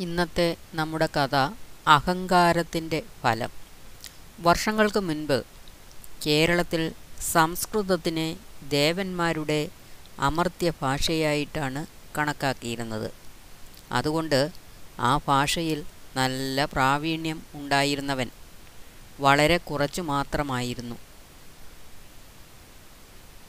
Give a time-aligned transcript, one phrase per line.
[0.00, 1.36] ഇന്നത്തെ നമ്മുടെ കഥ
[1.86, 3.50] അഹങ്കാരത്തിന്റെ ഫലം.
[4.40, 5.44] വർഷങ്ങൾക്ക് മുൻപ്
[6.26, 6.92] കേരളത്തിൽ
[7.32, 8.36] സംസ്കൃതത്തിനെ
[8.68, 9.68] ദേവന്മാരുടെ
[10.18, 11.86] അമർത്യ ഭാഷയായിട്ടാണ്
[12.18, 13.12] കണക്കാക്കിയിരുന്നത്.
[13.92, 14.52] അതുകൊണ്ട്
[15.00, 15.84] ആ ഭാഷയിൽ
[16.16, 18.30] നല്ല പ്രാവീണ്യം ഉണ്ടായിരുന്നവൻ
[19.20, 20.96] വളരെ കുറച്ചു മാത്രമായിരുന്നു.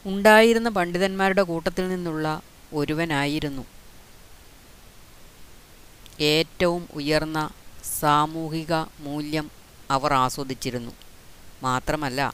[0.05, 2.41] ഉണ്ടായിരുന്ന പണ്ഡിതന്മാരുടെ കൂട്ടത്തിൽ നിന്നുള്ള
[2.73, 3.78] ഒരുവനായിരുന്നു
[6.21, 7.49] ഏറ്റവും ഉയർന്ന
[7.99, 9.51] സാമൂഹിക മൂല്യം
[9.91, 10.91] അവർ ആസ്വദിച്ചിരുന്നു.
[11.63, 12.33] മാത്രമല്ല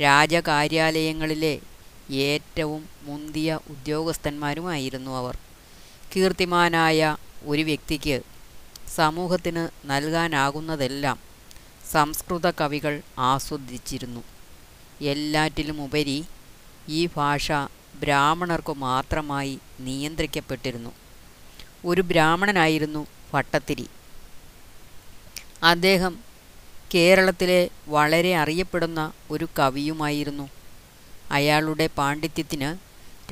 [0.00, 1.60] രാജകാര്യാലയങ്ങളിലെ
[2.10, 5.36] ഏറ്റവും മുന്തിയ ഉദ്യോഗസ്ഥന്മാരുമായിരുന്നു അവർ.
[6.16, 8.22] കീർത്തിമാനായ ഒരു വ്യക്തിക്ക്
[8.94, 11.18] സമൂഹത്തിന് നൽകാനാകുന്നതെല്ലാം
[11.92, 14.22] സംസ്കൃത കവികൾ ആസ്വദിച്ചിരുന്നു.
[15.00, 16.24] എല്ലാറ്റിലുമുപരി
[16.88, 17.52] ഈ ഭാഷ
[17.94, 20.92] ബ്രാഹ്മണർക്കു മാത്രമായി നിയന്ത്രിക്കപ്പെട്ടിരുന്നു.
[21.84, 23.88] ഒരു ബ്രാഹ്മണനായിരുന്നു ഭട്ടത്തിരി
[25.62, 26.18] അദ്ദേഹം
[26.94, 30.48] കേരളത്തിലെ വളരെ അറിയപ്പെടുന്ന ഒരു കവിയുമായിരുന്നു.
[31.30, 32.70] അയാളുടെ പാണ്ഡിത്യത്തിന്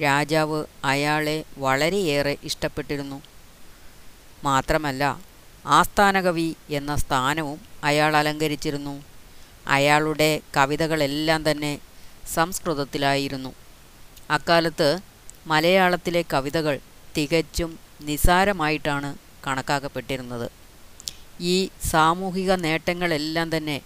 [0.02, 3.22] രാജാവ് അയാളെ വളരെയേറെ ഇഷ്ടപ്പെട്ടിരുന്നു.
[4.44, 5.20] മാത്രമല്ല
[5.66, 9.04] ആസ്ഥാനകവി എന്ന സ്ഥാനവും അയാൾ അലങ്കരിച്ചിരുന്നു.
[9.66, 11.78] അയാളുടെ കവിതകളെല്ലാം തന്നെ
[12.34, 13.54] സംസ്കൃതത്തിലായിരുന്നു.
[14.30, 14.98] അക്കാലത്ത്
[15.46, 16.78] മലയാളത്തിലെ കവിതകൾ
[17.16, 20.50] തികച്ചും നിസാരമായിട്ടാണ് കണക്കാക്കപ്പെട്ടിരുന്നത്.
[21.40, 23.80] ഈ സാമൂഹിക നേട്ടങ്ങളെല്ലാം തന്നെ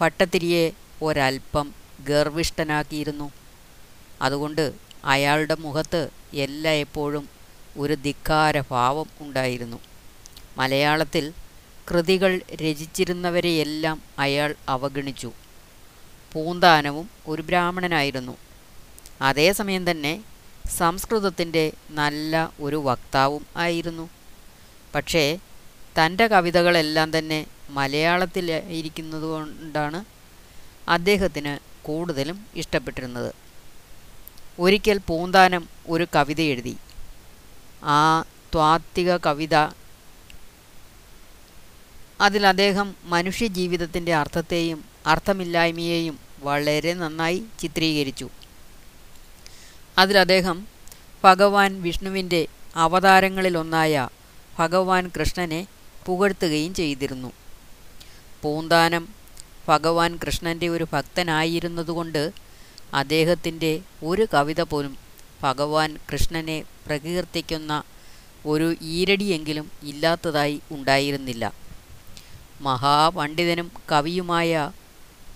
[0.00, 3.30] ഭട്ടതിരിയെ ഒരൽപ്പം ഗർവിഷ്ഠനാക്കിയിരുന്നു.
[4.22, 4.72] അതുകൊണ്ട്
[5.04, 7.28] അയാളുടെ മുഖത്ത് എല്ലായ്പ്പോഴും
[7.76, 9.76] ഒരു ധിക്കാരഭാവം ഉണ്ടായിരുന്നു.
[10.56, 11.32] മലയാളത്തിൽ
[11.90, 15.32] കൃതികൾ രചിച്ചിരുന്നവരെയെല്ലാം അയാൾ അവഗണിച്ചു.
[16.32, 18.36] പൂന്താനവും ഒരു ബ്രാഹ്മണനായിരുന്നു.
[19.22, 20.22] അതേസമയം തന്നെ
[20.68, 24.10] സംസ്കൃതത്തിന്റെ നല്ല ഒരു വക്താവും ആയിരുന്നു.
[24.94, 25.38] പക്ഷേ
[25.98, 30.04] തന്റെ കവിതകളെല്ലാം തന്നെ മലയാളത്തിലായിരിക്കുന്നത് കൊണ്ടാണ്
[30.88, 33.34] അദ്ദേഹത്തിന് കൂടുതലും ഇഷ്ടപ്പെട്ടിരുന്നത്.
[34.58, 36.76] ഒരിക്കൽ പൂന്താനം ഒരു കവിത എഴുതി.
[37.84, 38.24] ആ
[38.54, 39.54] ത്വാത്വിക കവിത
[42.20, 48.30] അതിൽ അദ്ദേഹം മനുഷ്യജീവിതത്തിന്റെ അർത്ഥത്തെയും അർത്ഥമില്ലായ്മയെയും വളരെ നന്നായി ചിത്രീകരിച്ചു.
[49.98, 50.66] അതിൽ അദ്ദേഹം
[51.24, 54.08] ഭഗവാൻ വിഷ്ണുവിന്റെ അവതാരങ്ങളിലൊന്നായ
[54.58, 55.66] ഭഗവാൻ കൃഷ്ണനെ
[56.06, 57.32] പുകഴ്ത്തുകയും ചെയ്തിരുന്നു.
[58.42, 59.08] പൂന്താനം
[59.68, 62.32] ഭഗവാൻ കൃഷ്ണന്റെ ഒരു ഭക്തനായിരുന്നതുകൊണ്ട്
[62.94, 64.98] അദ്ദേഹത്തിന്റെ ഒരു കവിത പോലും
[65.42, 67.82] ഭഗവാൻ കൃഷ്ണനെ പ്രകീർത്തിക്കുന്ന
[68.46, 71.52] ഒരു ഈരടിയെങ്കിലും ഇല്ലാത്തതായി ഉണ്ടായിരുന്നില്ല.
[72.60, 74.70] മഹാപണ്ഡിതനും കവിയുമായ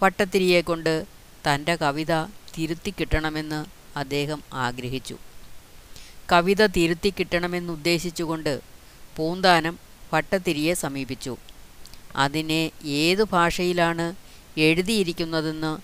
[0.03, 1.04] ഭട്ടത്തിരിയെക്കൊണ്ട്
[1.47, 5.16] തന്റെ കവിത തിരുത്തി കിട്ടണമെന്ന് അദ്ദേഹം ആഗ്രഹിച്ചു.
[6.32, 8.60] കവിത തിരുത്തി കിട്ടണമെന്നുദ്ദേശിച്ചുകൊണ്ട്
[9.16, 9.78] പൂന്താനം
[10.12, 11.36] വട്ടത്തിരിയെ സമീപിച്ചു.
[12.16, 14.14] അതിനെ ഏതു ഭാഷയിലാണ്
[14.60, 15.78] എഴുതിയിരിക്കുന്നതെന്ന്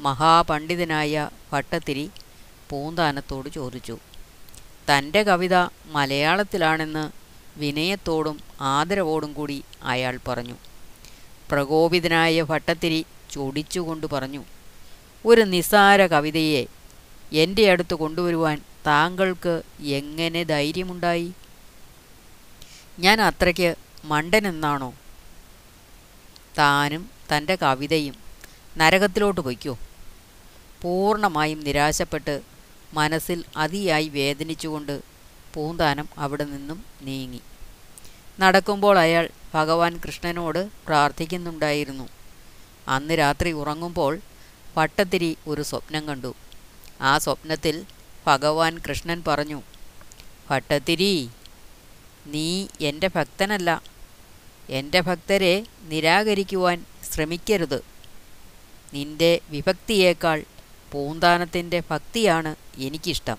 [0.00, 2.10] മഹാപണ്ഡിതനായ ഭട്ടത്തിരി
[2.70, 3.98] പൂന്താനത്തോട് ചോദിച്ചു.
[4.90, 5.54] തന്റെ കവിത
[5.86, 7.10] മലയാളത്തിലാണെന്ന്
[7.58, 10.54] വിനയത്തോടും ആദരവോടും കൂടി അയാൾ പറഞ്ഞു.
[11.50, 14.44] പ്രകോപിതനായ ഭട്ടത്തിരി ചൊടിച്ചുകൊണ്ട് പറഞ്ഞു
[15.26, 16.66] ഒരു നിസ്സാര കവിതയെ
[17.32, 21.32] എന്റെ അടുത്ത് കൊണ്ടുവരുവാൻ താങ്കൾക്ക് എങ്ങനെ ധൈര്യമുണ്ടായി?
[22.98, 24.94] ഞാൻ അത്രയ്ക്ക് മണ്ടനെന്നാണോ?
[26.58, 28.14] താനും തന്റെ കവിതയും
[28.76, 29.78] നരകത്തിലോട്ട് പൊയ്ക്കോ.
[30.82, 32.40] പൂർണമായും നിരാശപ്പെട്ട്
[32.92, 35.02] മനസ്സിൽ അതിയായി വേദനിച്ചുകൊണ്ട്
[35.54, 37.40] പൂന്താനം അവിടെ നിന്നും നീങ്ങി.
[38.40, 42.08] നടക്കുമ്പോൾ അയാൾ ഭഗവാൻ കൃഷ്ണനോട് പ്രാർത്ഥിക്കുന്നുണ്ടായിരുന്നു.
[42.88, 44.18] അന്ന് രാത്രി ഉറങ്ങുമ്പോൾ
[44.76, 46.34] പട്ടത്തിരി ഒരു സ്വപ്നം കണ്ടു.
[47.02, 47.84] ആ സ്വപ്നത്തിൽ
[48.26, 49.62] ഭഗവാൻ കൃഷ്ണൻ പറഞ്ഞു
[50.50, 51.30] ഭട്ടത്തിരി
[52.26, 53.82] നീ എന്റെ ഭക്തനല്ല.
[54.70, 57.84] എന്റെ ഭക്തരെ നിരാകരിക്കുവാൻ ശ്രമിക്കരുത്.
[58.94, 60.44] നിന്റെ വിഭക്തിയേക്കാൾ
[60.92, 63.36] പൂന്താനത്തിന്റെ ഭക്തിയാണ് എനിക്കിഷ്ടം.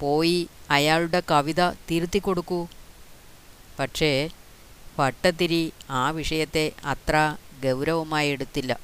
[0.00, 2.68] പോയി അയാളുടെ കവിത തിരുത്തി കൊടുക്കൂ
[3.78, 4.30] പക്ഷേ
[4.98, 8.80] ഭട്ടത്തിരി ആ വിഷയത്തെ അത്ര ഗൗരവമായി എടുത്തില്ല.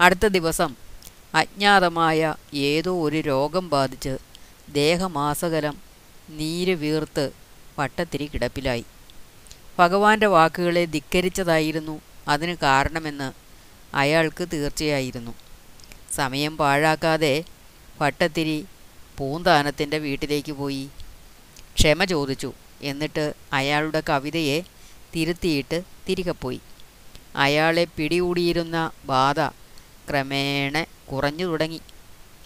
[0.00, 0.85] അടുത്ത ദിവസം
[1.36, 4.18] അജ്ഞാതമായ ഏതോ ഒരു രോഗം ബാധിച്ച്
[4.68, 5.76] ദേഹമാസകലം
[6.30, 7.30] നീര് വീർത്ത്
[7.78, 8.84] വട്ടത്തിരി കിടപ്പിലായി.
[9.78, 13.32] ഭഗവാന്റെ വാക്കുകളെ ധിക്കരിച്ചതായിരുന്നു അതിന് കാരണമെന്ന്
[13.96, 15.34] അയാൾക്ക് തീർച്ചയായിരുന്നു.
[16.12, 17.44] സമയം പാഴാക്കാതെ
[18.00, 18.64] വട്ടത്തിരി
[19.18, 20.88] പൂന്താനത്തിന്റെ വീട്ടിലേക്ക് പോയി.
[21.74, 22.52] ക്ഷമ ചോദിച്ചു.
[22.82, 24.62] എന്നിട്ട് അയാളുടെ കവിതയെ
[25.14, 26.60] തിരുത്തിയിട്ട് തിരികെ പോയി.
[27.36, 29.40] അയാളെ പിടികൂടിയിരുന്ന ബാധ
[30.10, 31.80] ക്രമേണ കുറഞ്ഞു തുടങ്ങി.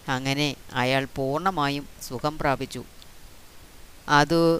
[0.09, 2.83] അങ്ങനെ അയാൾ പൂർണമായും സുഖം പ്രാപിച്ചു.
[4.09, 4.59] അത്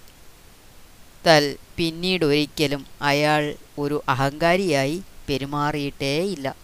[1.28, 6.56] തൽ പിന്നീടൊരിക്കലും അയാൾ ഒരു അഹങ്കാരിയായി പെരുമാറിയിട്ടേയില്ല.